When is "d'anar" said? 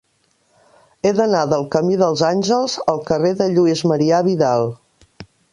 1.19-1.41